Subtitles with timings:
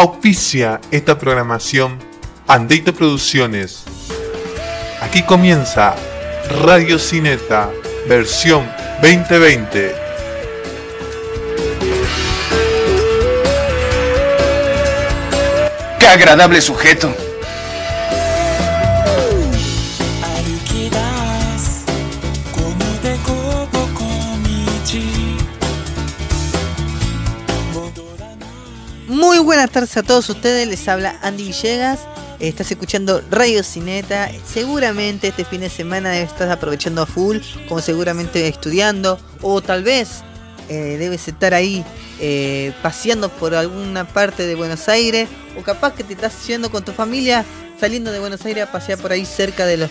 [0.00, 1.98] Auspicia esta programación
[2.48, 3.84] Andeito Producciones.
[5.02, 5.94] Aquí comienza
[6.64, 7.70] Radio Cineta,
[8.08, 8.66] versión
[9.02, 9.94] 2020.
[15.98, 17.29] ¡Qué agradable sujeto!
[29.90, 32.00] Tardes a todos ustedes, les habla Andy Villegas.
[32.38, 34.30] Estás escuchando Radio Cineta.
[34.44, 40.22] Seguramente este fin de semana estás aprovechando a full, como seguramente estudiando, o tal vez
[40.68, 41.84] eh, debes estar ahí
[42.20, 46.84] eh, paseando por alguna parte de Buenos Aires, o capaz que te estás yendo con
[46.84, 47.44] tu familia
[47.78, 49.90] saliendo de Buenos Aires a pasear por ahí cerca de los,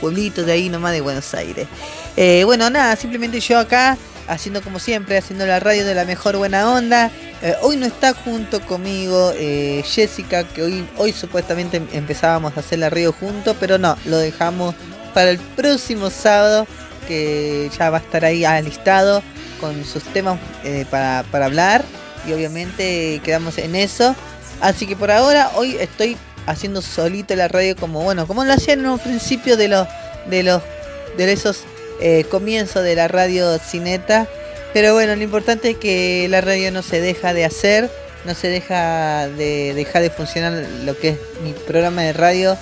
[0.00, 1.68] pueblitos de ahí nomás de Buenos Aires.
[2.16, 3.96] Eh, bueno, nada, simplemente yo acá
[4.28, 7.10] haciendo como siempre, haciendo la radio de la mejor buena onda.
[7.42, 12.78] Eh, hoy no está junto conmigo eh, Jessica, que hoy, hoy supuestamente empezábamos a hacer
[12.78, 14.74] la radio juntos, pero no, lo dejamos
[15.14, 16.66] para el próximo sábado,
[17.08, 19.22] que ya va a estar ahí alistado
[19.60, 21.84] con sus temas eh, para, para hablar.
[22.26, 24.14] Y obviamente quedamos en eso.
[24.60, 28.74] Así que por ahora, hoy estoy haciendo solito la radio como bueno, como lo hacía
[28.74, 29.86] en un principio de los
[30.30, 30.62] de los
[31.16, 31.64] de esos
[32.00, 34.26] eh, comienzo de la radio Cineta.
[34.72, 37.90] Pero bueno, lo importante es que la radio no se deja de hacer,
[38.24, 40.52] no se deja de dejar de funcionar
[40.84, 42.56] lo que es mi programa de radio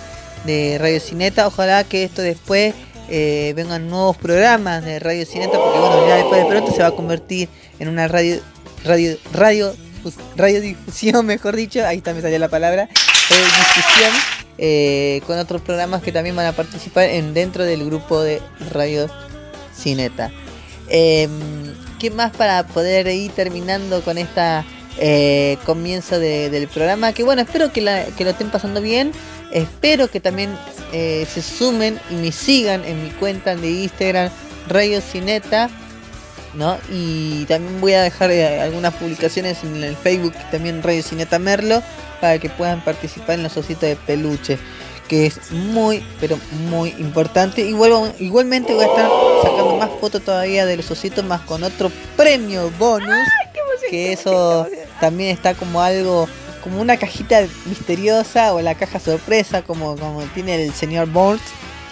[0.45, 1.47] de Radio Cineta.
[1.47, 2.75] Ojalá que esto después
[3.09, 6.89] eh, vengan nuevos programas de Radio Cineta, porque bueno, ya después de pronto se va
[6.89, 8.41] a convertir en una radio,
[8.85, 9.75] radio, radio,
[10.37, 12.89] radiodifusión, mejor dicho, ahí también salió la palabra,
[13.29, 14.13] radiodifusión,
[14.59, 19.09] eh, con otros programas que también van a participar en dentro del grupo de Radio
[19.77, 20.31] Cineta.
[20.89, 21.29] Eh,
[21.99, 24.65] ¿Qué más para poder ir terminando con esta
[24.99, 27.13] eh, comienzo de, del programa?
[27.13, 29.13] Que bueno, espero que, lo estén pasando bien.
[29.53, 30.51] Espero que también
[30.93, 34.31] eh, se sumen y me sigan en mi cuenta de Instagram
[34.69, 35.71] Radio Cineta.
[36.57, 36.79] ¿No?
[36.91, 41.83] Y también voy a dejar eh, algunas publicaciones en el Facebook, también Radio Cineta Merlo,
[42.21, 44.59] para que puedan participar en los ositos de peluche
[45.09, 46.39] que es muy, pero
[46.69, 47.63] muy importante.
[47.63, 49.11] Igual, igualmente voy a estar
[49.43, 53.29] sacando más fotos todavía de los ositos, más con otro premio bonus.
[53.91, 54.67] que eso
[55.01, 56.27] también está como algo,
[56.63, 61.43] como una cajita misteriosa o la caja sorpresa, como, como tiene el señor Bolt.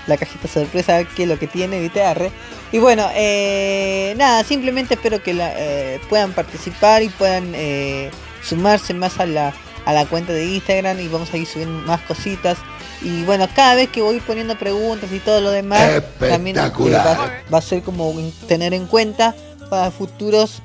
[0.07, 2.03] La cajita sorpresa, que es lo que tiene, ¿viste?
[2.03, 2.33] Arre.
[2.73, 8.11] Y bueno, eh, nada, simplemente espero que la, eh, puedan participar y puedan eh,
[8.43, 9.53] sumarse más a la,
[9.85, 12.59] a la cuenta de Instagram y vamos a ir subiendo más cositas.
[13.03, 17.59] Y bueno, cada vez que voy poniendo preguntas y todo lo demás, también va, va,
[17.59, 18.15] a ser como
[18.49, 19.35] tener en cuenta
[19.69, 20.63] para futuros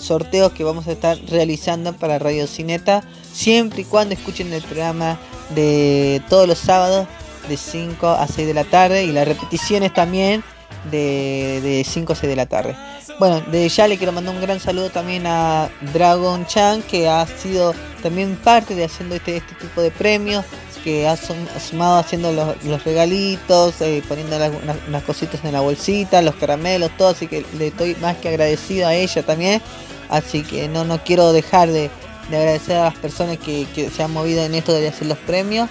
[0.00, 5.18] sorteos que vamos a estar realizando para Radio Cineta, siempre y cuando escuchen el programa
[5.54, 7.06] de todos los sábados
[7.48, 10.42] de 5 a 6 de la tarde y las repeticiones también
[10.90, 12.76] de, de 5 a 6 de la tarde.
[13.18, 17.26] Bueno, de ya le quiero mandar un gran saludo también a Dragon Chan, que ha
[17.26, 20.44] sido también parte de haciendo este, este tipo de premios,
[20.84, 26.36] que ha sumado haciendo los, los regalitos, eh, poniendo las, cositas en la bolsita, los
[26.36, 29.60] caramelos, todo, así que le estoy más que agradecido a ella también.
[30.08, 31.90] Así que no, no quiero dejar de,
[32.30, 35.18] de agradecer a las personas que, que, se han movido en esto de hacer los
[35.18, 35.68] premios.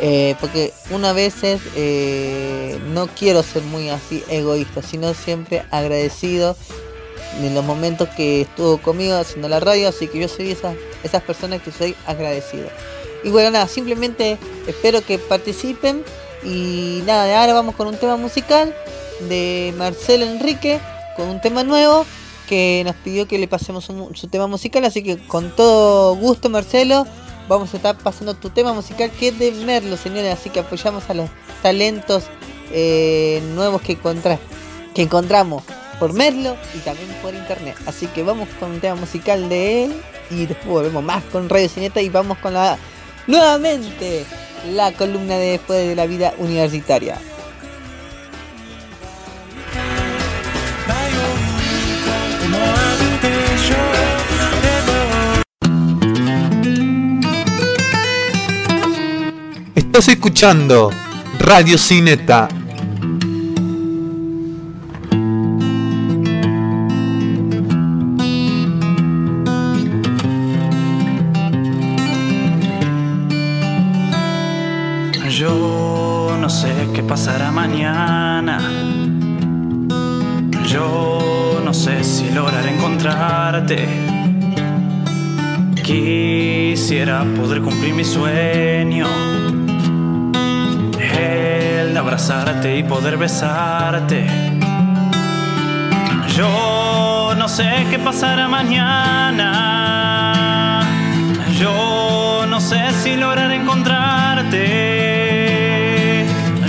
[0.00, 6.56] Eh, porque una veces eh, no quiero ser muy así egoísta, sino siempre agradecido
[7.40, 11.22] en los momentos que estuvo conmigo haciendo la radio, así que yo soy esas, esas
[11.22, 12.68] personas que soy agradecido.
[13.24, 16.04] Y bueno, nada, simplemente espero que participen.
[16.44, 18.74] Y nada, ahora vamos con un tema musical
[19.28, 20.78] de Marcelo Enrique,
[21.16, 22.06] con un tema nuevo
[22.48, 24.84] que nos pidió que le pasemos su tema musical.
[24.84, 27.06] Así que con todo gusto, Marcelo,
[27.48, 30.32] vamos a estar pasando tu tema musical que es de Merlo, señores.
[30.32, 31.30] Así que apoyamos a los
[31.62, 32.24] talentos
[32.70, 33.96] eh, nuevos que,
[34.94, 35.64] que encontramos
[35.98, 37.76] por Merlo y también por internet.
[37.86, 41.68] Así que vamos con un tema musical de él y después volvemos más con Radio
[41.68, 42.78] Cineta y vamos con la
[43.26, 44.24] nuevamente
[44.72, 47.18] la columna de después de la vida universitaria.
[59.98, 60.92] Estás escuchando
[61.40, 62.48] Radio Cineta
[77.08, 78.60] pasará mañana.
[80.68, 83.88] Yo no sé si lograré encontrarte.
[85.82, 89.37] Quisiera poder cumplir mi sueño.
[91.98, 94.24] Abrazarte y poder besarte.
[96.36, 99.48] Yo no sé qué pasará mañana.
[101.58, 104.64] Yo no sé si lograr encontrarte.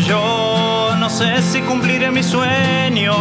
[0.07, 3.13] Yo no sé si cumpliré mi sueño.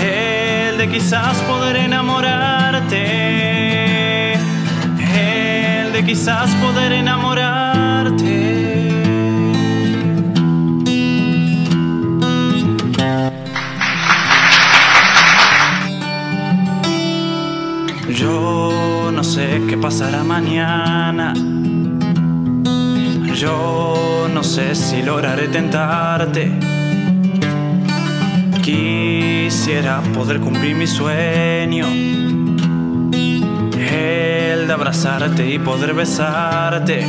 [0.00, 3.02] El de quizás poder enamorarte.
[4.32, 7.67] El de quizás poder enamorarte.
[19.80, 21.32] Pasará mañana.
[23.34, 26.52] Yo no sé si lograré tentarte.
[28.62, 31.86] Quisiera poder cumplir mi sueño.
[33.90, 37.06] El de abrazarte y poder besarte.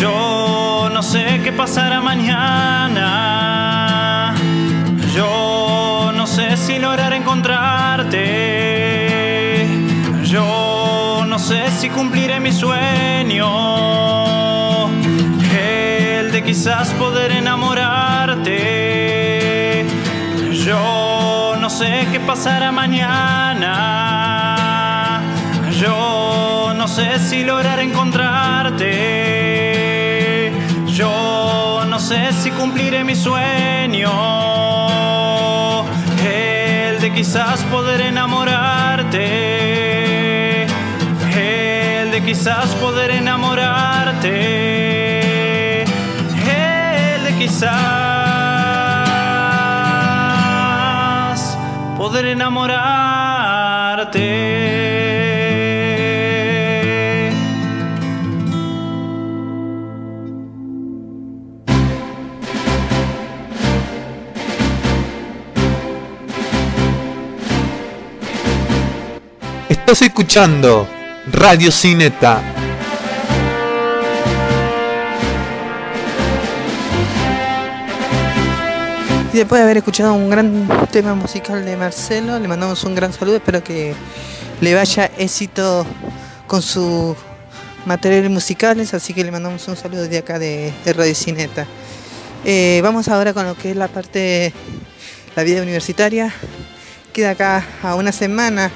[0.00, 3.02] Yo no sé qué pasará mañana.
[5.14, 8.41] Yo no sé si lograr encontrarte.
[11.52, 13.46] Sé si cumpliré mi sueño.
[15.54, 19.84] El de quizás poder enamorarte.
[20.66, 23.68] Yo no sé qué pasará mañana.
[25.82, 28.88] Yo no sé si lograr encontrarte.
[30.86, 34.10] Yo no sé si cumpliré mi sueño.
[36.24, 40.11] El de quizás poder enamorarte.
[42.24, 44.30] Quizás poder enamorarte.
[47.24, 47.72] De quizás
[51.98, 52.92] poder enamorarte.
[69.68, 70.91] Estás escuchando
[71.42, 72.40] Radio Cineta.
[79.32, 83.12] Y después de haber escuchado un gran tema musical de Marcelo, le mandamos un gran
[83.12, 83.38] saludo.
[83.38, 83.92] Espero que
[84.60, 85.84] le vaya éxito
[86.46, 87.16] con sus
[87.86, 88.94] materiales musicales.
[88.94, 91.66] Así que le mandamos un saludo de acá de, Radio Cineta.
[92.44, 94.52] Eh, vamos ahora con lo que es la parte de
[95.34, 96.32] la vida universitaria.
[97.12, 98.70] Queda acá a una semana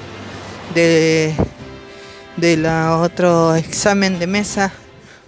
[0.75, 1.33] de,
[2.37, 4.71] de la otro examen de mesa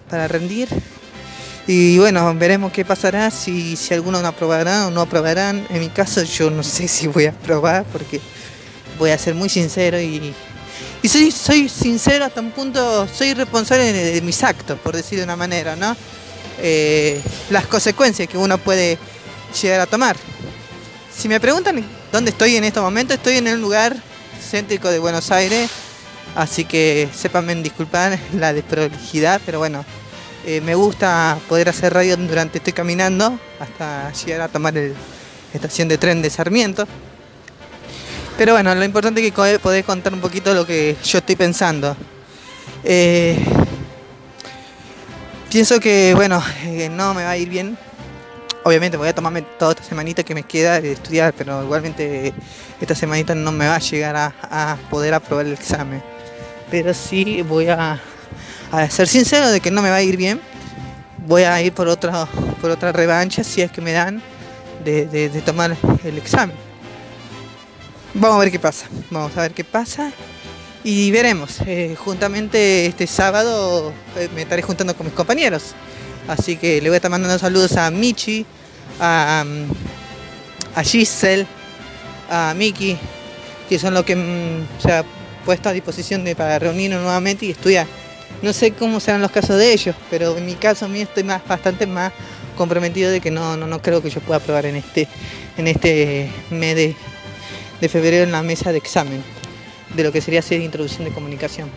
[0.09, 0.69] para rendir.
[1.67, 5.67] Y bueno, veremos qué pasará, si, si algunos no aprobarán o no aprobarán.
[5.69, 8.21] En mi caso yo no sé si voy a aprobar porque
[8.97, 10.33] voy a ser muy sincero y,
[11.01, 15.23] y soy, soy sincero hasta un punto, soy responsable de, mis actos, por decir de
[15.23, 15.95] una manera, ¿no?
[16.61, 18.97] Eh, las consecuencias que uno puede
[19.61, 20.17] llegar a tomar.
[21.15, 23.95] Si me preguntan dónde estoy en este momento, estoy en un lugar
[24.41, 25.69] céntrico de Buenos Aires,
[26.35, 29.85] así que sépanme disculpar la desprolijidad, pero bueno,
[30.45, 34.89] eh, me gusta poder hacer radio durante estoy caminando hasta llegar a tomar la
[35.53, 36.87] estación de tren de Sarmiento.
[38.37, 41.95] Pero bueno, lo importante es que poder contar un poquito lo que yo estoy pensando.
[42.85, 43.37] Eh,
[45.51, 47.77] pienso que, bueno, eh, no me va a ir bien.
[48.63, 52.33] Obviamente voy a tomarme toda esta semanita que me queda de estudiar, pero igualmente
[52.79, 56.01] esta semanita no me va a llegar a poder aprobar el examen.
[56.71, 57.99] Pero sí voy a,
[58.71, 60.39] a ser sincero de que no me va a ir bien.
[61.27, 62.25] Voy a ir por otra,
[62.61, 64.21] por otra revancha si es que me dan
[64.83, 66.55] de, de- tomar el examen.
[68.13, 68.87] Vamos a ver qué pasa.
[69.09, 70.11] Vamos a ver qué pasa.
[70.83, 71.59] Y veremos.
[71.65, 75.73] Eh, juntamente este sábado eh, me estaré juntando con mis compañeros.
[76.27, 78.45] Así que le voy a estar mandando saludos a Michi,
[78.99, 79.65] a, um,
[80.75, 81.45] a Giselle,
[82.29, 82.97] a Miki,
[83.67, 84.67] que son los que mm,
[85.45, 87.87] puesto a disposición de, para reunirnos nuevamente y estudiar.
[88.41, 91.45] No sé cómo serán los casos de ellos, pero en mi caso mío estoy más,
[91.47, 92.13] bastante más
[92.55, 95.07] comprometido de que no, no, no creo que yo pueda aprobar en este,
[95.57, 96.95] en este mes de,
[97.81, 99.23] de febrero en la mesa de examen
[99.95, 101.69] de lo que sería hacer introducción de comunicación.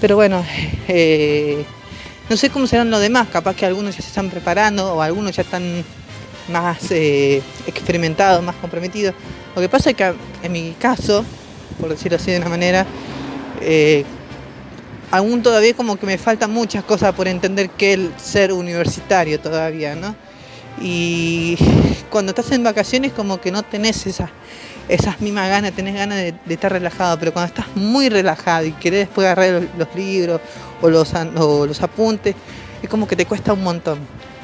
[0.00, 0.44] Pero bueno,
[0.88, 1.64] eh,
[2.28, 5.34] no sé cómo serán los demás, capaz que algunos ya se están preparando o algunos
[5.34, 5.84] ya están
[6.48, 9.14] más eh, experimentados, más comprometidos.
[9.54, 11.24] Lo que pasa es que en mi caso,
[11.80, 12.86] por decirlo así de una manera,
[13.60, 14.04] eh,
[15.10, 19.94] aún todavía como que me faltan muchas cosas por entender que el ser universitario todavía,
[19.94, 20.14] ¿no?
[20.80, 21.56] Y
[22.10, 24.30] cuando estás en vacaciones como que no tenés esa,
[24.88, 29.00] esas mismas ganas, tenés ganas de, estar relajado, pero cuando estás muy relajado y querés
[29.00, 30.40] después agarrar los, libros
[30.80, 32.34] o los, o los apuntes,
[32.82, 33.98] es como que te cuesta un montón,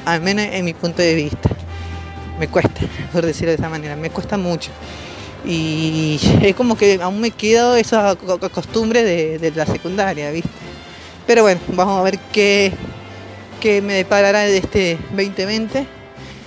[0.05, 1.49] al menos en mi punto de vista.
[2.39, 2.81] Me cuesta,
[3.13, 4.71] por decirlo de esa manera, me cuesta mucho.
[5.45, 8.15] Y es como que aún me quedo esa
[8.51, 10.49] costumbre de, la secundaria, ¿viste?
[11.27, 12.71] Pero bueno, vamos a ver qué,
[13.59, 15.87] qué me deparará de este 2020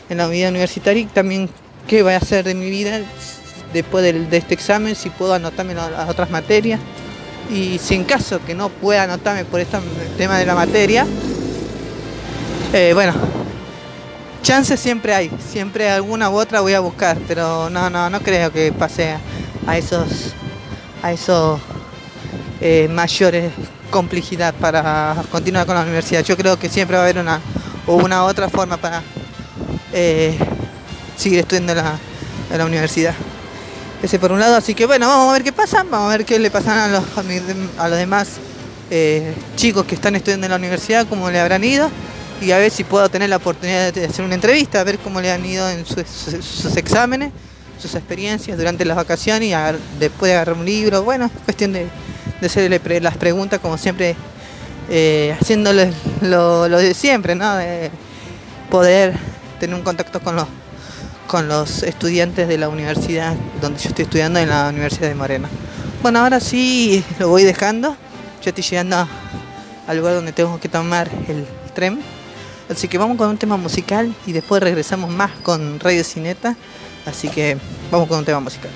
[0.08, 1.48] en la vida universitaria y también
[1.86, 3.00] qué voy a hacer de mi vida
[3.72, 6.80] después de, este examen, si puedo anotarme a otras materias.
[7.50, 9.78] Y si en caso que no pueda anotarme por este
[10.18, 11.06] tema de la materia,
[12.72, 13.14] eh, bueno,
[14.42, 18.52] chances siempre hay, siempre alguna u otra voy a buscar, pero no, no, no creo
[18.52, 19.16] que pase
[19.66, 20.34] a esos,
[21.02, 21.60] a esos
[22.60, 23.52] eh, mayores
[23.90, 26.22] complejidad para continuar con la universidad.
[26.24, 27.40] Yo creo que siempre va a haber una
[27.86, 29.02] o una otra forma para
[29.92, 30.38] eh,
[31.16, 31.98] seguir estudiando en la,
[32.56, 33.14] la, universidad.
[34.02, 36.24] Ese por un lado, así que bueno, vamos a ver qué pasa, vamos a ver
[36.24, 37.04] qué le pasan a los,
[37.78, 38.28] a los demás
[38.90, 41.90] eh, chicos que están estudiando en la universidad, cómo le habrán ido
[42.40, 45.20] y a ver si puedo tener la oportunidad de hacer una entrevista, a ver cómo
[45.20, 47.32] le han ido en sus, exámenes,
[47.80, 51.02] sus experiencias durante las vacaciones y después de agarrar un libro.
[51.02, 51.88] Bueno, es cuestión de,
[52.42, 54.14] hacerle las preguntas como siempre,
[54.88, 55.92] eh, haciéndole
[56.22, 57.56] lo, de siempre, ¿no?
[57.56, 57.90] De
[58.70, 59.14] poder
[59.58, 60.46] tener un contacto con los,
[61.26, 65.48] con los estudiantes de la universidad donde yo estoy estudiando en la Universidad de Morena.
[66.02, 67.96] Bueno, ahora sí lo voy dejando.
[68.44, 69.08] Yo estoy llegando
[69.88, 71.98] al lugar donde tengo que tomar el tren
[72.68, 76.56] Así que vamos con un tema musical y después regresamos más con Radio Cineta.
[77.06, 77.56] Así que
[77.90, 78.70] vamos con un tema musical.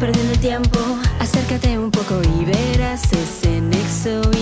[0.00, 0.78] perdiendo el tiempo.
[1.18, 4.39] Acércate un poco y verás ese nexo.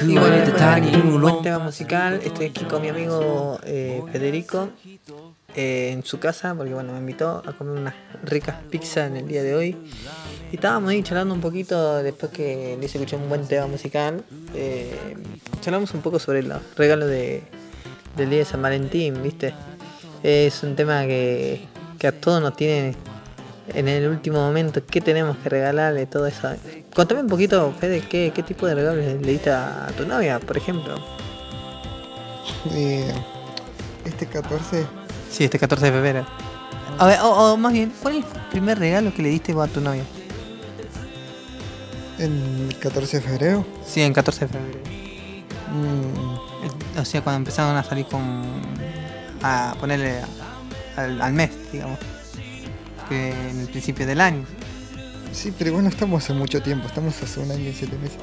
[0.08, 4.70] Y bueno, después de aquí musical, estoy aquí con mi amigo eh, Federico
[5.56, 7.94] eh, en su casa, porque bueno, me invitó a comer unas
[8.24, 9.78] ricas pizzas en el día de hoy.
[10.52, 14.24] Y estábamos ahí charlando un poquito después que le hice escuchar un buen tema musical.
[14.56, 15.16] Eh,
[15.62, 17.44] charlamos un poco sobre los regalos de,
[18.18, 19.54] del día de San Valentín, ¿viste?
[20.22, 21.68] Es un tema que,
[22.00, 22.96] que a todos nos tiene
[23.74, 26.06] en el último momento, ¿qué tenemos que regalarle?
[26.06, 26.50] Todo eso.
[26.94, 30.58] Contame un poquito, Fede, ¿qué, qué tipo de regalos le diste a tu novia, por
[30.58, 30.96] ejemplo?
[32.72, 33.14] Eh,
[34.06, 34.86] este 14,
[35.34, 36.26] Sí, este 14 de febrero.
[37.00, 39.68] A ver, o, o más bien, ¿cuál es el primer regalo que le diste vos
[39.68, 40.04] a tu novia?
[42.20, 44.80] el 14 de febrero, Sí, en 14 de febrero.
[45.74, 48.22] mm, O sea, cuando empezaron a salir con.
[49.42, 50.22] a ponerle
[50.96, 51.98] al, al mes, digamos.
[53.10, 54.46] Que en el principio del año.
[55.32, 58.20] sí, pero igual no estamos hace mucho tiempo, estamos hace un año y siete meses.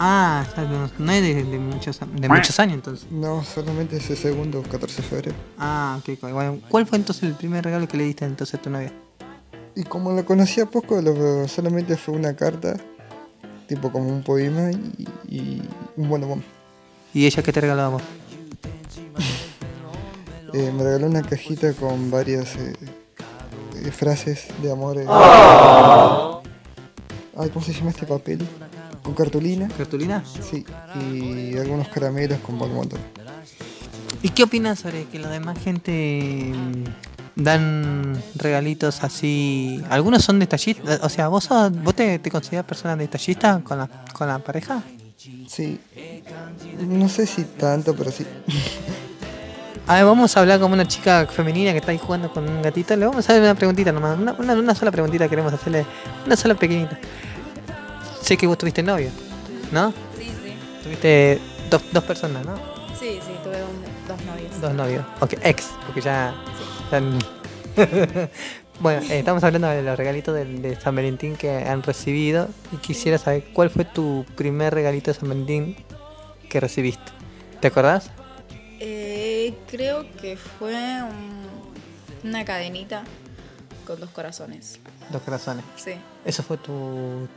[0.00, 3.06] Ah, no, no es de, de muchos, de muchos años entonces.
[3.10, 5.36] No, solamente ese segundo 14 de febrero.
[5.58, 6.20] Ah, ok.
[6.32, 8.92] Bueno, ¿cuál fue entonces el primer regalo que le diste entonces a tu novia?
[9.74, 12.76] Y como lo conocía poco, lo- solamente fue una carta,
[13.66, 15.62] tipo como un poema y, y
[15.96, 16.44] un bonobón.
[17.12, 18.02] ¿Y ella qué te regaló a vos?
[20.54, 22.72] Eh, me regaló una cajita con varias eh,
[23.84, 24.96] eh, frases de amor.
[24.96, 25.04] eh.
[27.36, 28.38] Ay, ¿cómo se llama este papel?
[29.08, 29.68] Con cartulina.
[29.68, 30.22] ¿Cartulina?
[30.26, 30.66] Sí,
[31.00, 33.00] y algunos caramelos con balmontón.
[34.22, 39.82] ¿Y qué opinas sobre que la demás gente mm, dan regalitos así?
[39.88, 43.88] Algunos son detallistas, o sea, ¿vos, sos- vos te, te consideras persona detallista con la,
[44.12, 44.82] con la pareja?
[45.48, 45.80] Sí.
[46.86, 48.26] No sé si tanto, pero sí.
[49.86, 52.60] A ver, vamos a hablar como una chica femenina que está ahí jugando con un
[52.60, 52.94] gatito.
[52.94, 54.18] Le vamos a hacer una preguntita nomás.
[54.18, 55.86] Una, una, una sola preguntita queremos hacerle.
[56.26, 56.98] Una sola pequeñita.
[58.20, 59.10] Sé que vos tuviste novio,
[59.72, 59.92] ¿no?
[60.16, 60.52] Sí, sí.
[60.82, 62.56] Tuviste dos, dos personas, ¿no?
[62.98, 64.60] Sí, sí, tuve un- dos novios.
[64.60, 65.04] Dos novios.
[65.20, 66.34] Ok, ex, porque ya.
[66.90, 67.00] ya-
[68.80, 72.48] bueno, eh, estamos hablando de los regalitos de, de San Valentín que han recibido.
[72.72, 75.76] Y quisiera saber cuál fue tu primer regalito de San Valentín
[76.48, 77.12] que recibiste.
[77.60, 78.10] ¿Te acordás?
[78.80, 83.04] Eh, creo que fue un- una cadenita
[83.86, 84.80] con dos corazones.
[85.10, 85.64] Dos corazones.
[85.76, 85.92] Sí,
[86.24, 87.28] Eso fue tu,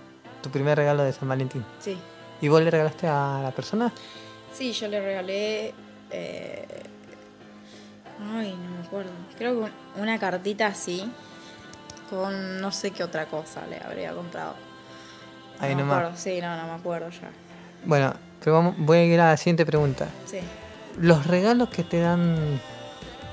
[0.41, 1.63] tu primer regalo de San Valentín.
[1.79, 1.97] sí.
[2.41, 3.91] ¿Y vos le regalaste a la persona?
[4.51, 5.73] Sí, yo le regalé.
[6.09, 6.65] eh,
[8.35, 9.11] Ay, no me acuerdo.
[9.37, 11.11] Creo que un- una cartita así.
[12.09, 14.55] Con no sé qué otra cosa le habría comprado.
[15.59, 15.97] No Ahí me nomás.
[15.99, 17.29] acuerdo, sí, no, no me acuerdo ya.
[17.85, 20.07] Bueno, pero vamos, voy a ir a la siguiente pregunta.
[20.25, 20.39] Sí.
[20.99, 22.59] Los regalos que te dan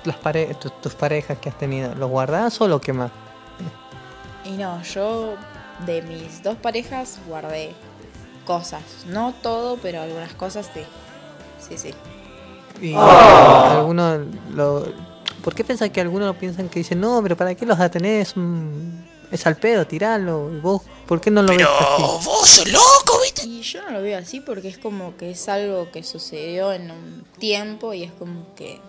[0.05, 3.11] las pare tu- tus parejas que has tenido, ¿los guardás o los quemás?
[4.45, 5.35] Y no, yo
[5.87, 7.75] de mis dos parejas guardé
[8.45, 8.83] cosas.
[9.07, 10.81] No todo, pero algunas cosas sí.
[11.61, 11.95] Sí, sí.
[12.81, 14.21] Y algunos
[14.55, 14.87] lo...
[15.43, 17.91] ¿Por qué pensás que algunos piensan que dicen, no, pero ¿para qué los vas a
[17.91, 18.27] tener?
[19.31, 20.51] Es, al pedo, tiralo.
[20.53, 22.71] ¿Y vos por qué no lo ves así?
[23.45, 26.91] Y yo no lo veo así porque es como que es algo que sucedió en
[26.91, 28.81] un tiempo y es como que.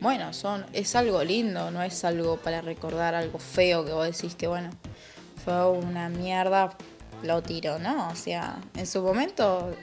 [0.00, 4.34] Bueno, son es algo lindo, no es algo para recordar algo feo que vos decís
[4.34, 4.70] que, bueno,
[5.44, 6.76] fue una mierda,
[7.22, 8.08] lo tiro, ¿no?
[8.08, 9.74] O sea, en su momento,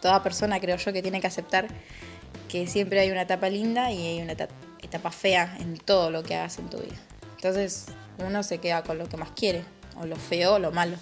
[0.00, 1.68] toda persona creo yo que tiene que aceptar
[2.48, 4.48] que siempre hay una etapa linda y hay una eta-
[4.82, 6.94] etapa fea en todo lo que hagas en tu vida.
[7.36, 7.86] Entonces,
[8.24, 9.64] uno se queda con lo que más quiere,
[10.00, 10.96] o lo feo o lo malo.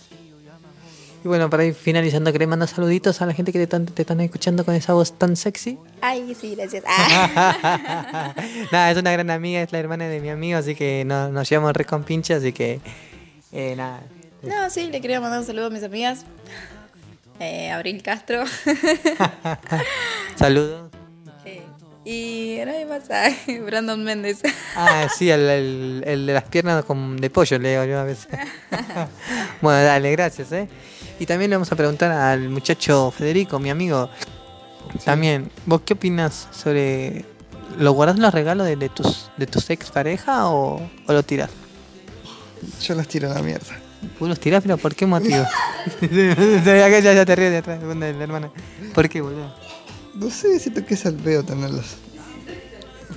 [1.22, 4.02] Y bueno, para ir finalizando, ¿querés mandar saluditos a la gente que te, están- te
[4.02, 5.78] están escuchando con esa voz tan sexy?
[6.02, 6.84] Ay, sí, gracias.
[6.96, 8.34] Ah.
[8.72, 11.48] nada, es una gran amiga, es la hermana de mi amigo, así que no- nos
[11.48, 12.80] llevamos re con pinche, así que
[13.54, 14.02] eh, nada.
[14.42, 16.24] No, sí, le quería mandar un saludo a mis amigas.
[17.40, 18.44] Eh, Abril Castro.
[20.36, 20.90] Saludos.
[21.44, 21.62] Eh,
[22.04, 23.04] y nadie más.
[23.66, 24.40] Brandon Méndez.
[24.76, 28.04] Ah, sí, el, el- el de las piernas con, de pollo, le digo yo a
[28.04, 28.28] veces.
[29.60, 30.68] bueno, dale, gracias, ¿eh?
[31.18, 34.10] Y también le vamos a preguntar al muchacho Federico, mi amigo.
[35.04, 37.24] También, ¿vos qué opinas sobre...
[37.78, 41.50] ¿Lo guardás los regalos de, de tus de tus ex pareja o, o lo tirás?
[42.82, 43.78] Yo las tiro a la mierda.
[44.18, 45.36] ¿Vos los tirás, pero por qué motivo?
[45.86, 48.50] Acá ya, ya te ríes de atrás, de la hermana.
[48.94, 49.54] ¿Por qué, boludo?
[50.14, 51.96] No sé, siento que es al feo tenerlas.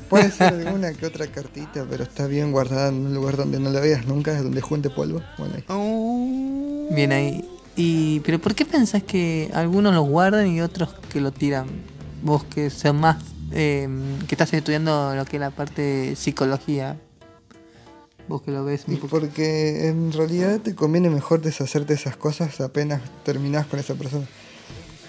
[0.09, 3.69] Puede ser alguna que otra cartita, pero está bien guardada en un lugar donde no
[3.69, 5.21] la veas nunca, donde junte polvo.
[5.37, 6.95] Bueno, ahí.
[6.95, 7.45] Bien ahí.
[7.75, 11.67] Y, pero ¿por qué pensás que algunos lo guardan y otros que lo tiran?
[12.23, 13.17] Vos que son más,
[13.51, 13.87] eh,
[14.27, 16.97] que estás estudiando lo que es la parte de psicología.
[18.27, 19.07] Vos que lo ves un Y poco.
[19.19, 24.25] porque en realidad te conviene mejor deshacerte de esas cosas apenas terminás con esa persona.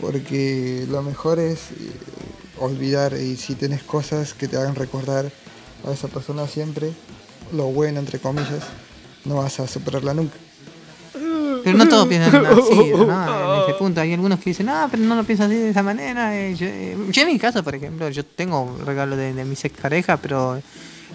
[0.00, 1.90] Porque lo mejor es eh,
[2.61, 5.31] olvidar y si tenés cosas que te hagan recordar
[5.87, 6.90] a esa persona siempre,
[7.52, 8.62] lo bueno entre comillas,
[9.24, 10.37] no vas a superarla nunca.
[11.64, 13.57] Pero no todos piensan así, ¿no?
[13.57, 14.00] En ese punto.
[14.00, 16.38] Hay algunos que dicen, ah, pero no lo pienso así de esa manera.
[16.38, 19.64] eh, Yo, eh, yo en mi caso, por ejemplo, yo tengo regalo de, de mis
[19.64, 20.62] ex pareja, pero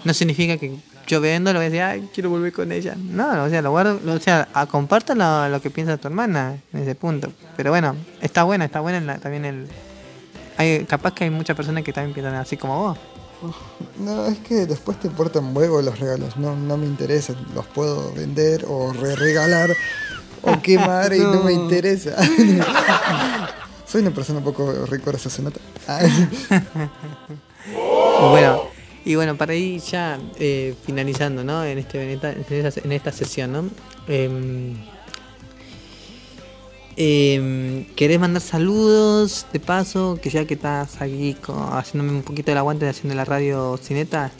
[0.04, 2.94] no significa que yo viendo lo voy a decir, ay, quiero volver con ella.
[2.98, 6.56] No, o sea, lo guardo, o sea, a- comparto lo, lo que piensa tu hermana
[6.72, 7.32] en ese punto.
[7.56, 9.68] Pero bueno, está buena, está buena la- también el...
[10.56, 12.98] Hay, capaz que hay muchas personas que también piensan así como vos.
[13.98, 18.12] No, es que después te importan huevo los regalos, no, no me interesan, los puedo
[18.12, 19.70] vender o re regalar
[20.42, 22.12] o quemar y no me interesa.
[23.86, 25.60] Soy una persona un poco recordaza, se nota.
[28.30, 28.62] Bueno,
[29.04, 31.64] y bueno, para ir ya eh, finalizando, ¿no?
[31.64, 33.64] En, este, en, esta, en esta- sesión, ¿no?
[36.96, 40.18] Em, ¿Querés mandar saludos de paso?
[40.22, 43.76] Que ya que estás aquí co- haciéndome un poquito el aguante de haciendo la radio
[43.82, 44.30] Cineta.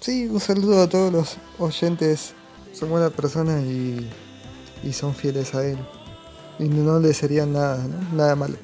[0.00, 2.32] Sí, un saludo a todos los oyentes,
[2.72, 4.08] son buenas personas y,
[4.82, 5.78] y son fieles a él.
[6.58, 8.16] Y no les serían nada, ¿no?
[8.16, 8.56] nada malo.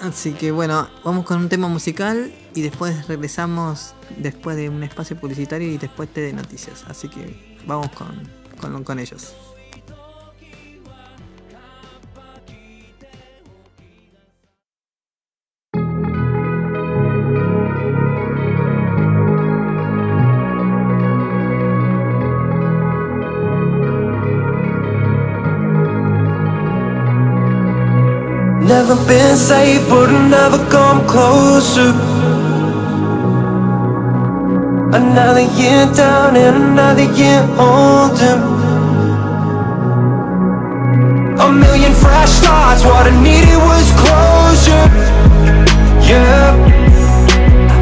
[0.00, 5.16] Así que bueno, vamos con un tema musical y después regresamos después de un espacio
[5.16, 6.84] publicitario y después de noticias.
[6.88, 9.32] Así que vamos con, con, ellos.
[28.64, 32.17] Never been but never come closer.
[34.90, 38.36] Another year down and another year older.
[41.44, 44.88] A million fresh starts, what I needed was closure.
[46.08, 46.56] Yeah,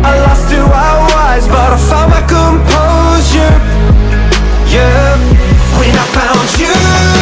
[0.02, 3.54] I lost who I was, but I found my composure.
[4.66, 5.16] Yeah,
[5.78, 7.15] when I found you,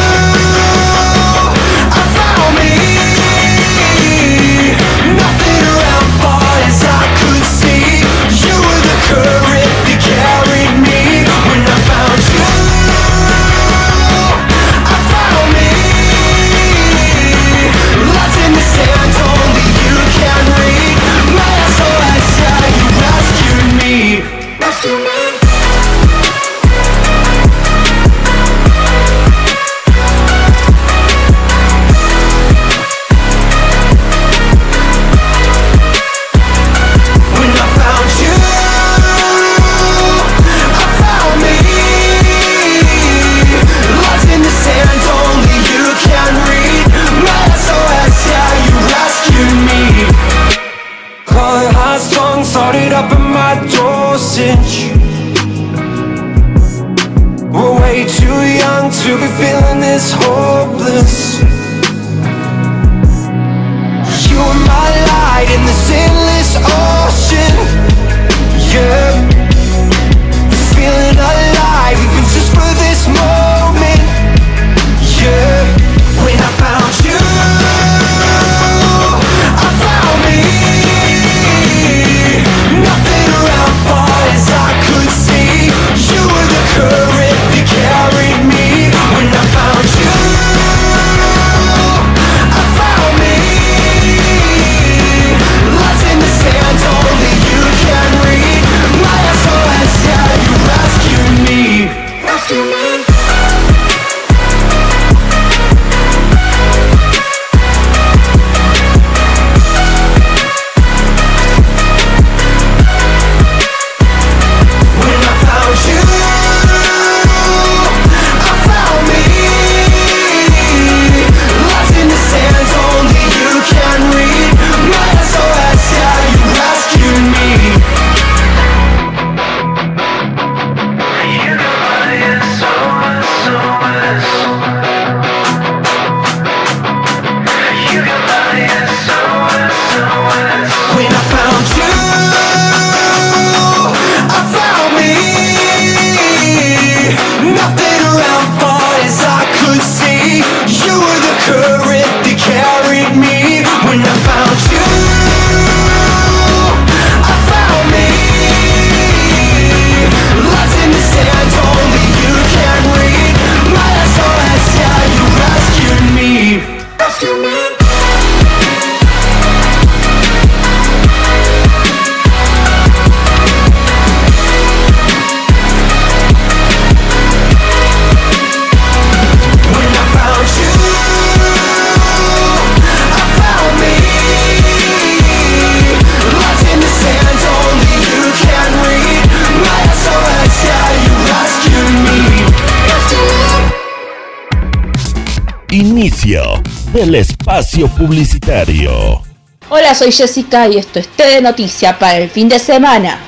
[197.05, 199.21] del espacio publicitario.
[199.69, 203.19] Hola, soy Jessica y esto es T de Noticia para el fin de semana.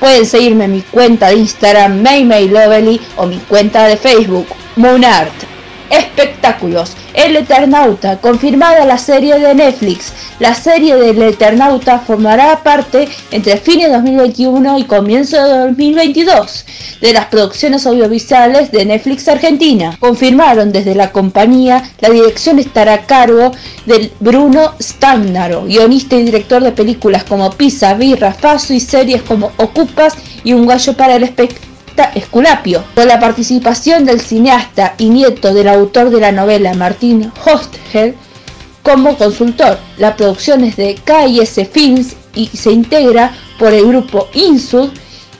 [0.00, 5.32] Pueden seguirme en mi cuenta de Instagram MayMayLovely o mi cuenta de Facebook Moonart.
[5.90, 6.96] Espectáculos.
[7.22, 10.14] El Eternauta, confirmada la serie de Netflix.
[10.38, 16.64] La serie del Eternauta formará parte entre fines de 2021 y comienzo de 2022
[17.02, 19.98] de las producciones audiovisuales de Netflix Argentina.
[20.00, 23.52] Confirmaron desde la compañía, la dirección estará a cargo
[23.84, 29.52] de Bruno Stagnaro, guionista y director de películas como Pisa, Birra, Faso y series como
[29.58, 31.69] Ocupas y Un gallo para el espectáculo
[32.14, 38.14] Esculapio, con la participación del cineasta y nieto del autor de la novela Martín Hostel
[38.82, 39.78] como consultor.
[39.98, 44.90] La producción es de KS Films y se integra por el grupo Insud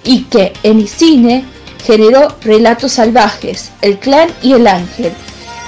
[0.05, 1.45] y que en cine
[1.85, 5.13] generó Relatos Salvajes, El Clan y El Ángel.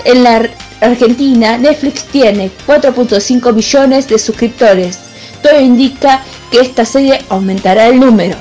[0.05, 0.49] En la
[0.81, 4.99] Argentina, Netflix tiene 4.5 millones de suscriptores.
[5.43, 8.37] Todo indica que esta serie aumentará el número.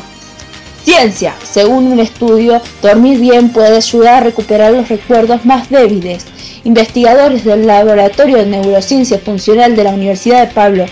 [0.83, 1.35] Ciencia.
[1.43, 6.25] Según un estudio, dormir bien puede ayudar a recuperar los recuerdos más débiles.
[6.63, 10.85] Investigadores del Laboratorio de Neurociencia Funcional de la Universidad de Pablo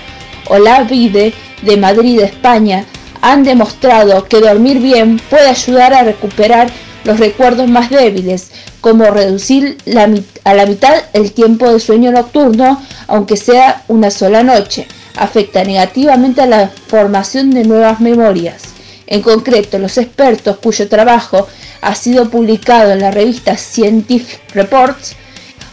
[0.48, 2.86] Olavide de Madrid, España,
[3.22, 6.70] han demostrado que dormir bien puede ayudar a recuperar
[7.04, 9.78] los recuerdos más débiles, como reducir
[10.44, 14.88] a la mitad el tiempo de sueño nocturno, aunque sea una sola noche.
[15.16, 18.79] Afecta negativamente a la formación de nuevas memorias.
[19.12, 21.48] En concreto, los expertos cuyo trabajo
[21.82, 25.16] ha sido publicado en la revista Scientific Reports,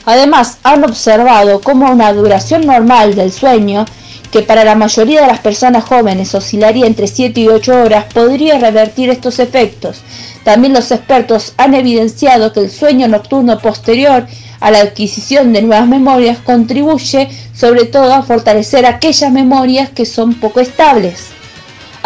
[0.07, 3.85] además han observado cómo una duración normal del sueño,
[4.33, 8.59] que para la mayoría de las personas jóvenes oscilaría entre 7 y 8 horas, podría
[8.59, 10.01] revertir estos efectos.
[10.43, 14.27] También los expertos han evidenciado que el sueño nocturno posterior
[14.61, 20.33] a la adquisición de nuevas memorias contribuye sobre todo a fortalecer aquellas memorias que son
[20.33, 21.36] poco estables.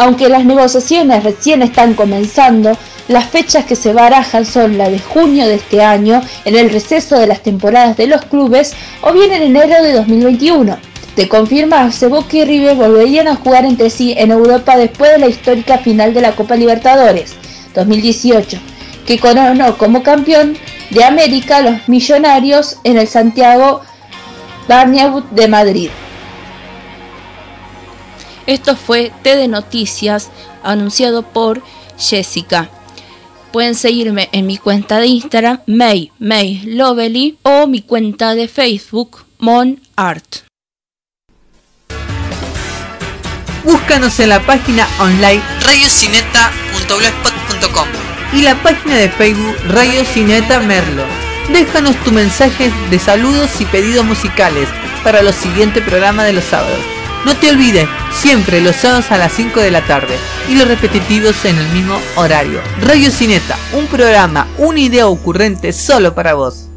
[0.00, 2.72] Aunque las negociaciones recién están comenzando,
[3.08, 7.18] las fechas que se barajan son la de junio de este año, en el receso
[7.18, 10.78] de las temporadas de los clubes, o bien en enero de 2021.
[11.16, 15.28] De confirmarse, Boca y River volverían a jugar entre sí en Europa después de la
[15.28, 17.34] histórica final de la Copa Libertadores
[17.74, 18.58] 2018,
[19.06, 20.56] que coronó como campeón
[20.88, 23.82] de América los Millonarios en el Santiago
[24.66, 25.90] Bernabéu de Madrid.
[28.50, 30.28] Esto fue T de Noticias
[30.64, 31.62] anunciado por
[31.96, 32.68] Jessica.
[33.52, 39.24] Pueden seguirme en mi cuenta de Instagram, May, May Lovely, o mi cuenta de Facebook,
[39.38, 40.38] Mon Art.
[43.62, 47.86] Búscanos en la página online radiocineta.blogspot.com
[48.32, 51.04] y la página de Facebook Radio Cineta Merlo.
[51.52, 54.68] Déjanos tu mensaje de saludos y pedidos musicales
[55.04, 56.99] para los siguientes programas de los sábados.
[57.24, 60.16] No te olvides, siempre los sábados a las 5 de la tarde
[60.48, 62.61] y los repetitivos en el mismo horario.
[62.80, 66.68] Radio Cineta, un programa, una idea ocurrente solo para vos.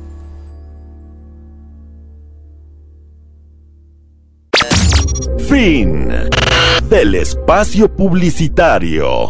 [5.47, 6.09] Fin
[6.89, 9.29] del espacio publicitario.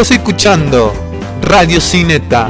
[0.00, 0.94] Estás escuchando
[1.42, 2.48] Radio Cineta.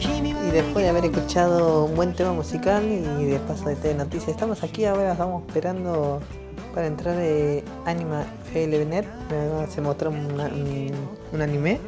[0.00, 4.28] Y después de haber escuchado un buen tema musical y de paso de TV Noticias,
[4.30, 6.20] estamos aquí ahora, estamos esperando
[6.74, 9.06] para entrar de Anima FLBNet.
[9.70, 10.90] Se mostró una- un,
[11.32, 11.80] un anime.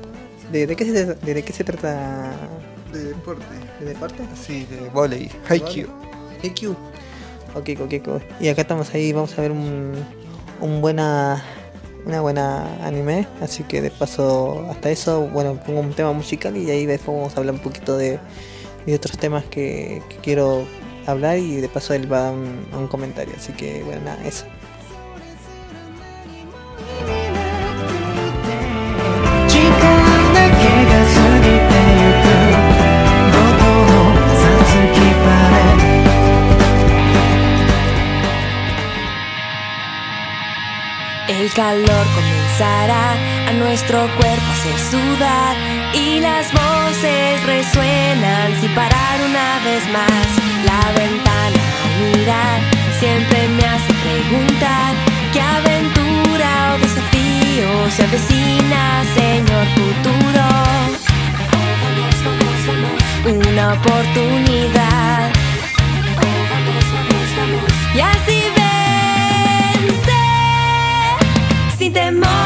[0.52, 2.32] ¿De, de qué se, trata- de, qué se trata?
[2.92, 3.44] De deporte.
[3.78, 4.22] ¿De deporte?
[4.40, 5.30] Sí, de volei.
[5.48, 5.88] Haikyuu.
[6.42, 6.70] EQ.
[7.54, 8.22] Ok, ok, ok.
[8.40, 9.92] Y acá estamos ahí, vamos a ver un,
[10.60, 11.42] un buena
[12.06, 16.70] una buena anime, así que de paso hasta eso, bueno, pongo un tema musical y
[16.70, 18.18] ahí después vamos a hablar un poquito de,
[18.86, 20.64] de otros temas que, que quiero
[21.06, 24.26] hablar y de paso él va a un, a un comentario, así que bueno, nada,
[24.26, 24.46] eso.
[41.50, 43.12] El calor comenzará
[43.48, 45.56] a nuestro cuerpo hacer sudar
[45.92, 50.26] y las voces resuenan sin parar una vez más.
[50.64, 52.60] La ventana al mirar
[53.00, 54.94] siempre me hace preguntar
[55.32, 56.78] qué aventura
[57.90, 60.46] se avecina, señor futuro.
[63.24, 65.32] Una oportunidad.
[67.92, 68.59] Y así
[71.90, 72.39] sin temores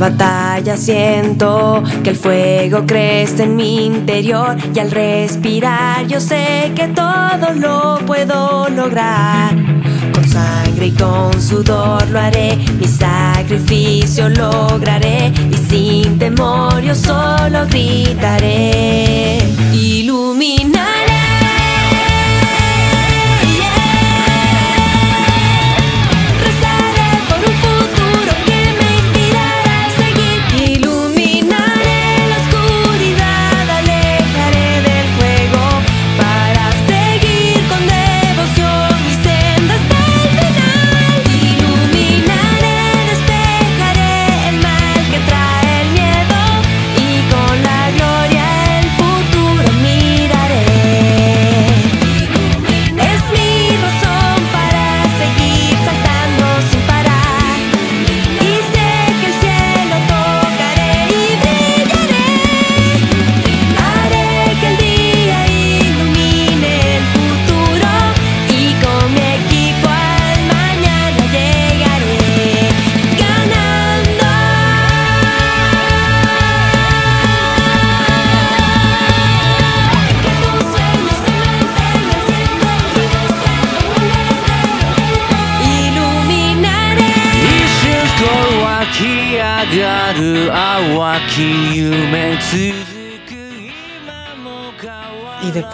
[0.00, 6.88] batalla siento que el fuego crece en mi interior y al respirar yo sé que
[6.88, 9.54] todo lo puedo lograr.
[10.14, 17.66] Con sangre y con sudor lo haré, mi sacrificio lograré y sin temor yo solo
[17.68, 19.38] gritaré.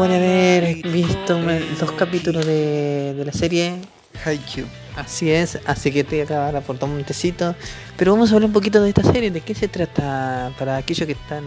[0.08, 1.40] Después de haber visto
[1.80, 3.80] dos capítulos de, de la serie,
[4.24, 4.66] Haikyuu.
[4.96, 7.54] así es, así que te acaba de aportar un tecito.
[7.96, 11.06] Pero vamos a hablar un poquito de esta serie, de qué se trata para aquellos
[11.06, 11.44] que están,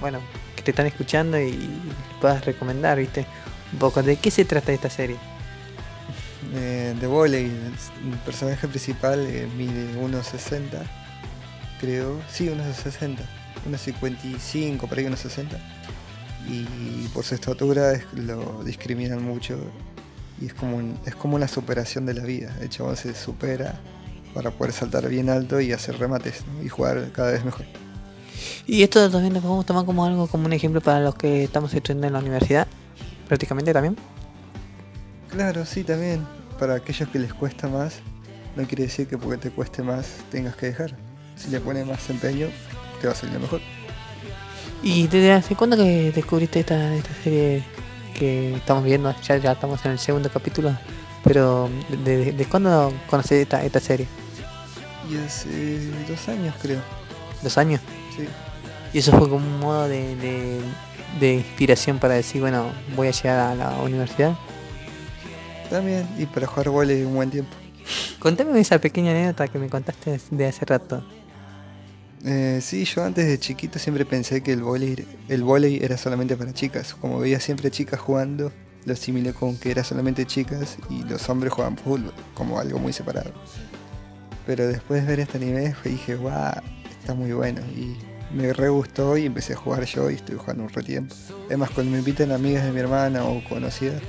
[0.00, 0.20] bueno,
[0.56, 1.58] que te están escuchando y
[2.20, 3.26] puedas recomendar, ¿viste?
[3.72, 5.16] Un poco de qué se trata esta serie.
[6.54, 7.44] eh, de volei.
[7.46, 10.60] El personaje principal eh, mide 1,60,
[11.80, 12.20] creo.
[12.30, 13.16] Sí, 1,60.
[13.70, 15.46] 1,55, por ahí 1,60.
[16.48, 19.58] Y por su estatura es- lo discriminan mucho.
[20.40, 22.56] Y es como, un- es como una superación de la vida.
[22.60, 23.78] El chabón se supera
[24.34, 26.62] para poder saltar bien alto y hacer remates ¿no?
[26.62, 27.66] y jugar cada vez mejor.
[28.66, 31.74] Y esto también lo podemos tomar como algo, como un ejemplo para los que estamos
[31.74, 32.66] estudiando en la universidad,
[33.28, 33.96] prácticamente también.
[35.30, 36.26] Claro, sí, también.
[36.58, 37.96] Para aquellos que les cuesta más,
[38.56, 40.96] no quiere decir que porque te cueste más tengas que dejar.
[41.36, 42.48] Si le pones más empeño,
[43.00, 43.60] te va a salir mejor.
[44.82, 47.62] ¿Y desde hace cuándo que descubriste esta, esta serie
[48.18, 49.14] que estamos viendo?
[49.22, 50.76] Ya, ya estamos en el segundo capítulo,
[51.22, 51.68] pero
[52.04, 54.06] ¿de, de- de cuándo conoces esta, esta serie?
[55.10, 56.80] Y hace dos años, creo.
[57.42, 57.80] ¿Dos años?
[58.16, 58.24] Sí.
[58.92, 60.60] Y eso fue como un modo de, de,
[61.20, 62.66] de inspiración para decir, bueno,
[62.96, 64.34] voy a llegar a la universidad.
[65.68, 67.54] También, y para jugar volei un buen tiempo.
[68.18, 71.02] Contame esa pequeña anécdota que me contaste de hace rato.
[72.24, 76.36] Eh, sí, yo antes de chiquito siempre pensé que el volei, el vóley era solamente
[76.36, 76.94] para chicas.
[76.94, 78.52] Como veía siempre chicas jugando,
[78.84, 82.92] lo asimilé con que era solamente chicas y los hombres jugaban fútbol, como algo muy
[82.92, 83.32] separado.
[84.46, 86.60] Pero después de ver este anime dije, guau,
[86.98, 87.62] está muy bueno.
[87.74, 87.96] Y
[88.34, 91.14] me re gustó y empecé a jugar yo y estoy jugando un re tiempo.
[91.46, 94.02] Además, cuando me invitan amigas de mi hermana o conocidas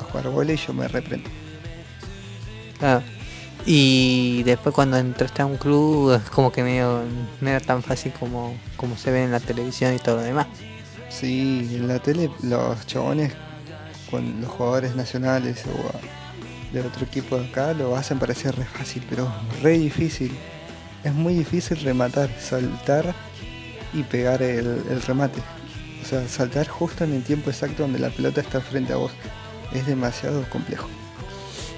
[0.00, 1.28] a jugar volei, yo me reprendo.
[2.78, 3.17] Claro.
[3.70, 7.02] Y después cuando entraste a un club, es como que medio,
[7.42, 10.46] no era tan fácil como, como se ve en la televisión y todo lo demás.
[11.10, 13.34] Sí, en la tele los chabones
[14.10, 19.04] con los jugadores nacionales o de otro equipo de acá lo hacen parecer re fácil,
[19.06, 20.34] pero re difícil.
[21.04, 23.14] Es muy difícil rematar, saltar
[23.92, 25.42] y pegar el, el remate.
[26.02, 29.12] O sea, saltar justo en el tiempo exacto donde la pelota está frente a vos
[29.74, 30.88] es demasiado complejo.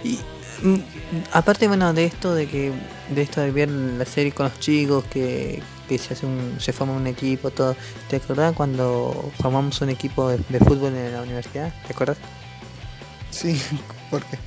[0.05, 0.20] Y
[1.32, 2.72] aparte, bueno, de esto de que
[3.14, 6.72] de esto de ver la serie con los chicos que, que se hace un, se
[6.72, 7.76] forma un equipo, todo.
[8.08, 11.72] ¿Te acordás cuando formamos un equipo de, de fútbol en la universidad?
[11.86, 12.18] ¿Te acuerdas?
[13.30, 13.61] Sí,
[14.11, 14.38] porque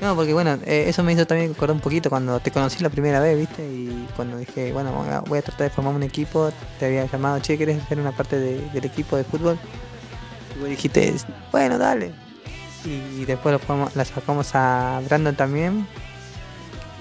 [0.00, 2.90] No, porque bueno, eh, eso me hizo también acordar un poquito cuando te conocí la
[2.90, 3.62] primera vez, ¿viste?
[3.66, 4.92] Y cuando dije, bueno,
[5.26, 8.38] voy a, tratar de formar un equipo, te había llamado, che, ¿querés ser una parte
[8.38, 9.58] de- del equipo de fútbol?
[10.56, 11.14] Y vos dijiste,
[11.52, 12.25] bueno, dale.
[12.86, 15.86] Y, después lo la sacamos a Brandon también.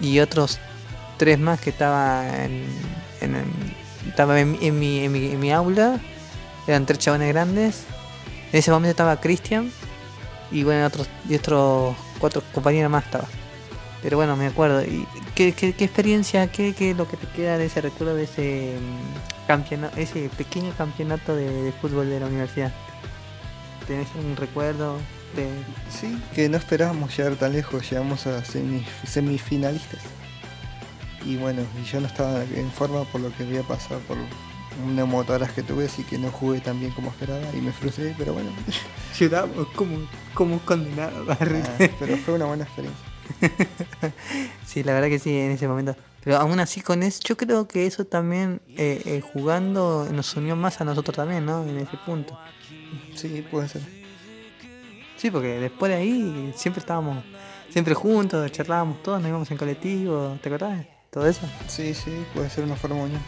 [0.02, 0.60] Y otros
[1.18, 2.66] tres más que estaba en,
[4.08, 6.00] estaba en, en mi, en, mi, en mi aula.
[6.68, 7.84] Eran tres chabones grandes.
[8.52, 9.72] En ese momento estaba Cristian.
[10.52, 13.26] Y bueno, otros, y otros cuatro compañeros más estaba.
[14.02, 14.84] Pero bueno, me acuerdo.
[14.84, 18.24] ¿Y qué, qué, experiencia, qué, qué es lo que te queda de ese recuerdo de
[18.24, 18.74] ese
[19.48, 22.72] campeonato, ese pequeño campeonato de fútbol de la universidad?
[23.88, 24.98] ¿Tenés un recuerdo
[25.36, 25.50] de
[25.90, 30.02] sí, que no esperábamos llegar tan lejos, llegamos a semi- semifinalistas.
[31.26, 34.18] Y bueno, y yo no estaba en forma por lo que había pasado por
[34.84, 38.14] un neumotoras que tuve, así que no jugué tan bien como esperaba y me frustré,
[38.18, 38.50] pero bueno.
[39.20, 39.98] Lloramos como,
[40.34, 41.26] como condenado.
[41.30, 41.38] Ah,
[42.00, 43.06] pero fue una buena experiencia.
[44.66, 45.96] sí, la verdad que sí, en ese momento.
[46.24, 50.56] Pero aún así con eso, yo creo que eso también, eh, eh, jugando, nos unió
[50.56, 51.64] más a nosotros también, ¿no?
[51.64, 52.38] En ese punto.
[53.16, 53.82] Sí, puede ser.
[55.26, 57.24] Sí, porque después de ahí siempre estábamos,
[57.72, 60.86] siempre juntos, charlábamos todos, nos íbamos en colectivo, ¿te acordás?
[61.10, 61.42] Todo eso.
[61.68, 63.20] Sí, sí, puede ser una forma unión.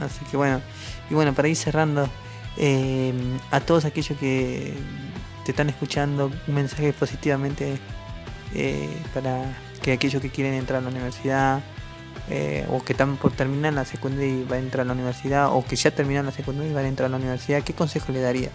[0.00, 0.60] Así que bueno,
[1.08, 2.08] y bueno, para ir cerrando,
[2.56, 3.14] eh,
[3.52, 4.74] a todos aquellos que
[5.44, 7.78] te están escuchando, un mensaje positivamente
[8.52, 11.60] eh, para que aquellos que quieren entrar a la universidad,
[12.30, 15.54] eh, o que están por terminar la secundaria y van a entrar a la universidad,
[15.54, 18.10] o que ya terminaron la secundaria y van a entrar a la universidad, ¿qué consejo
[18.10, 18.50] le daría?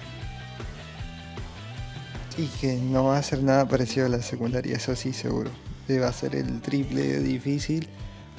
[2.37, 5.51] Y que no va a ser nada parecido a la secundaria, eso sí, seguro.
[5.87, 7.89] Le va a ser el triple de difícil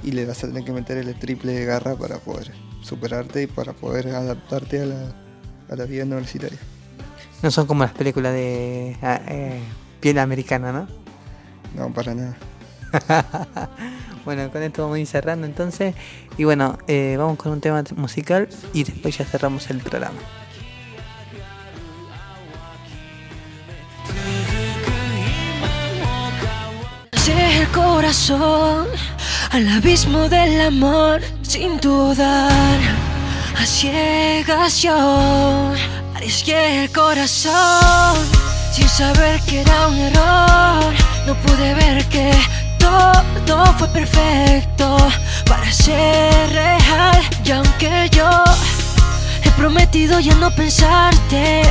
[0.02, 3.46] y le vas a tener que meter el triple de garra para poder superarte y
[3.46, 5.14] para poder adaptarte a la,
[5.68, 6.58] a la vida universitaria.
[7.42, 9.60] No son como las películas de ah, eh,
[10.00, 10.88] piel americana, ¿no?
[11.76, 12.36] No, para nada.
[14.24, 15.94] bueno, con esto vamos a ir cerrando entonces.
[16.36, 20.18] Y bueno, eh, vamos con un tema musical y después ya cerramos el programa.
[28.12, 32.78] Al abismo del amor sin dudar.
[33.58, 35.72] A ciegas yo
[36.14, 38.18] arriesgué el corazón
[38.70, 40.92] sin saber que era un error.
[41.26, 42.32] No pude ver que
[43.46, 44.98] todo fue perfecto
[45.48, 47.18] para ser real.
[47.46, 48.28] Y aunque yo
[49.42, 51.62] he prometido ya no pensarte,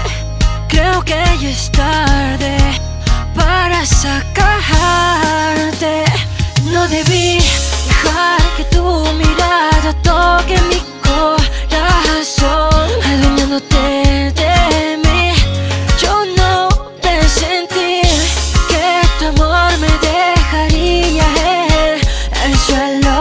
[0.68, 2.58] creo que ya es tarde
[3.36, 4.42] para sacarte.
[6.66, 7.40] No debí
[7.88, 8.84] dejar que tu
[9.14, 15.34] mirada toque mi corazón, adueñándote de mí.
[16.02, 16.70] Yo no
[17.02, 18.02] pensé en ti,
[18.70, 21.28] que tu amor me dejaría
[22.44, 23.18] en el suelo.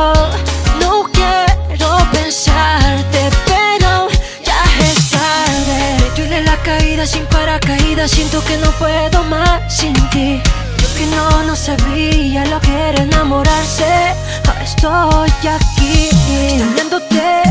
[0.81, 4.09] No quiero pensarte, pero
[4.45, 5.79] ya es tarde.
[6.01, 10.41] Me duele la caída sin paracaídas, siento que no puedo más sin ti.
[11.15, 14.15] No, no sabía lo que era enamorarse.
[14.47, 17.43] Ahora estoy aquí, extrañándote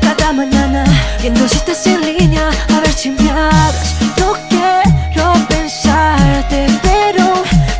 [0.00, 0.84] cada mañana,
[1.20, 3.94] viendo si estás en línea, a ver si me hablas.
[4.18, 7.24] No quiero pensarte, pero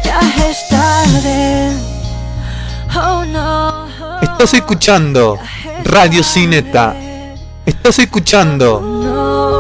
[0.04, 1.72] ya es tarde.
[2.94, 3.88] Oh no.
[4.22, 5.38] Estás escuchando
[5.84, 6.94] Radio Cineta.
[7.66, 9.57] Estás escuchando no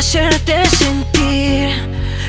[0.00, 1.68] hacerte sentir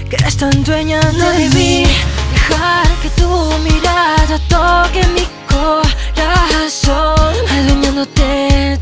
[0.10, 1.86] que eres tan dueña de mí,
[2.34, 3.30] dejar que tu
[3.64, 8.78] mirada toque mi corazón, adueñándote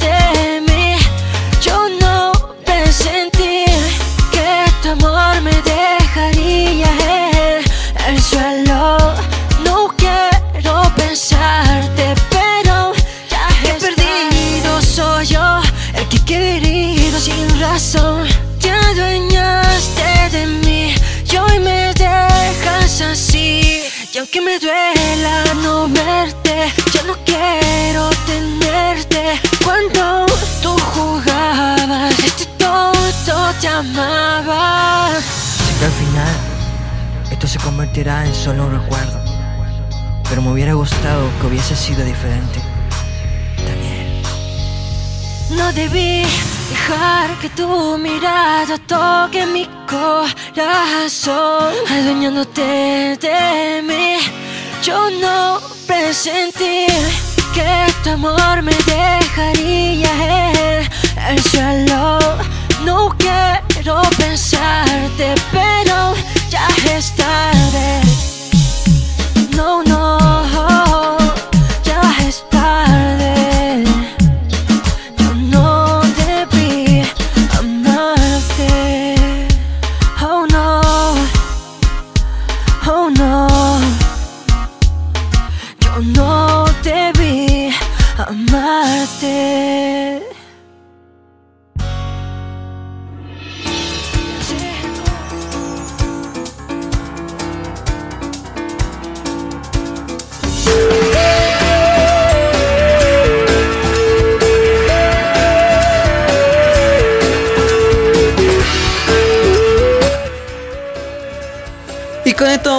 [24.62, 29.40] me duela no verte, ya no quiero tenerte.
[29.64, 30.26] Cuando
[30.62, 35.12] tú jugabas, este tonto te amaba.
[35.22, 36.36] Sé que al final
[37.32, 39.20] esto se convertirá en solo un recuerdo.
[40.28, 42.60] pero me hubiera gustado que hubiese sido diferente.
[43.66, 44.22] Daniel.
[45.52, 46.24] No debí
[46.70, 54.49] dejar que tu mirada toque mi corazón, adueñándote de mí.
[54.82, 56.88] Yo no presentí
[57.54, 60.90] que tu amor me dejaría en
[61.28, 62.20] el suelo.
[62.86, 66.14] No quiero pensarte, pero
[66.50, 68.29] ya es tarde.
[88.54, 89.80] Amarte.
[89.86, 89.89] Y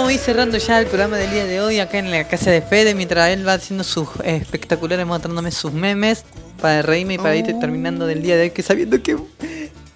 [0.01, 2.49] vamos a ir cerrando ya el programa del día de hoy acá en la casa
[2.49, 6.25] de Fede mientras él va haciendo sus eh, espectaculares mostrándome sus memes
[6.59, 9.15] para reírme y para ir terminando del día de hoy que sabiendo que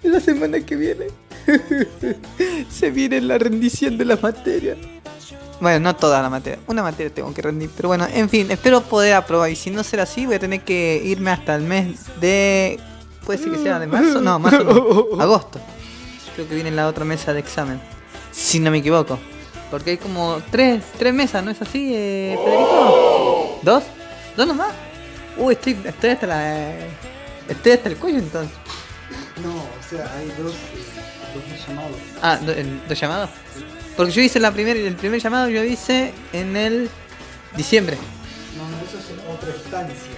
[0.03, 1.07] la semana que viene
[2.69, 4.77] se viene la rendición de las materias.
[5.59, 8.81] Bueno, no toda la materia, una materia tengo que rendir, pero bueno, en fin, espero
[8.81, 12.01] poder aprobar y si no será así voy a tener que irme hasta el mes
[12.21, 12.79] de...
[13.25, 14.21] ¿Puede ser que sea de marzo?
[14.21, 15.59] No, marzo no, agosto.
[16.35, 17.81] Creo que viene la otra mesa de examen,
[18.31, 19.17] si no me equivoco.
[19.71, 23.59] Porque hay como tres, tres mesas, ¿no es así, eh, Federico?
[23.63, 23.83] ¿Dos?
[24.37, 24.73] ¿Dos nomás?
[25.37, 26.71] Uy, estoy, estoy hasta la...
[27.49, 28.55] Estoy hasta el cuello entonces.
[29.43, 31.97] No, o sea, hay dos, eh, dos llamados.
[32.21, 32.53] Ah, do-
[32.87, 33.29] ¿dos llamados?
[33.97, 36.89] Porque yo hice la primer, el primer llamado, yo hice en el
[37.55, 37.97] diciembre.
[38.57, 40.11] No, no, eso es otra instancia.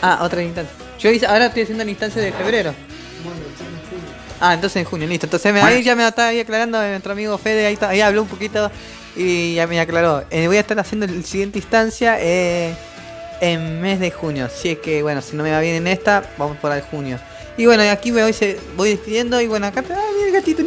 [0.00, 0.74] Ah, otra instancia.
[0.98, 2.74] Yo hice, ahora estoy haciendo la instancia de febrero.
[4.44, 5.26] Ah, entonces en junio, listo.
[5.26, 8.70] Entonces ahí ya me está ahí aclarando nuestro amigo Fede, ahí, ahí habló un poquito
[9.16, 10.24] y ya me aclaró.
[10.30, 12.74] Eh, voy a estar haciendo la siguiente instancia eh,
[13.40, 14.48] en mes de junio.
[14.54, 17.18] Si es que, bueno, si no me va bien en esta, vamos por el junio.
[17.56, 20.32] Y bueno, aquí me voy, se- voy despidiendo y bueno, acá está ah, mira el
[20.32, 20.62] gatito.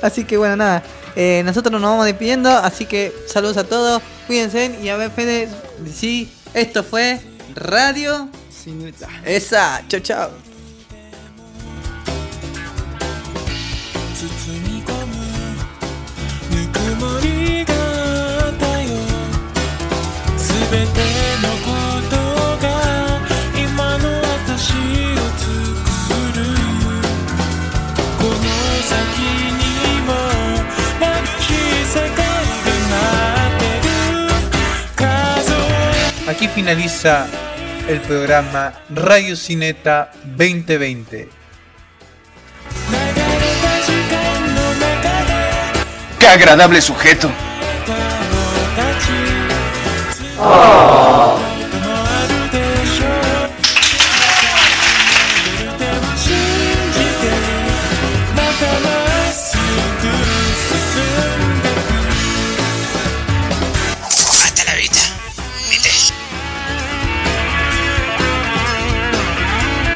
[0.00, 0.82] Así que bueno, nada.
[1.16, 5.48] eh, nosotros nos vamos despidiendo, así que saludos a todos, cuídense y a ver Fede,
[5.92, 7.18] sí, esto fue
[7.56, 9.08] Radio Cineta.
[9.24, 10.45] Esa, chao chao.
[36.28, 37.26] Aquí finaliza
[37.88, 41.45] el programa Radio Cineta 2020.
[46.26, 47.30] ¡Qué agradable sujeto!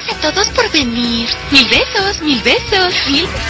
[0.08, 1.28] A todos por venir.
[1.50, 3.26] Mil besos, mil besos, mil.「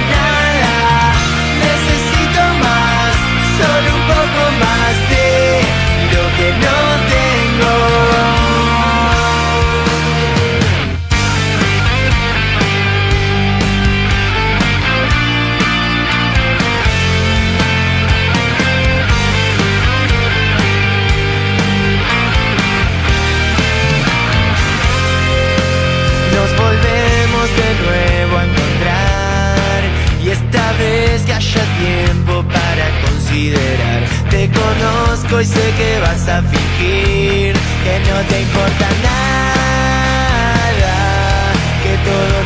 [34.71, 37.53] conozco y sé que vas a fingir
[37.83, 40.33] que no te importa nada,
[41.83, 42.40] que todo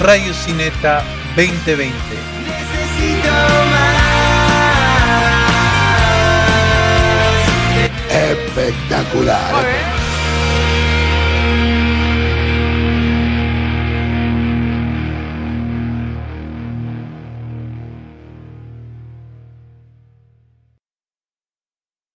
[0.00, 1.04] Radio Cineta
[1.36, 1.92] 2020.
[2.46, 3.30] Necesito
[3.70, 4.00] más.
[8.10, 9.99] Espectacular.